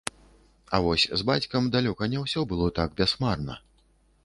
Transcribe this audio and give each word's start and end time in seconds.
А 0.77 0.79
вось 0.85 1.05
з 1.21 1.27
бацькам 1.31 1.69
далёка 1.77 2.09
не 2.15 2.19
ўсё 2.23 2.47
было 2.53 2.73
так 2.81 2.89
бясхмарна. 3.03 3.61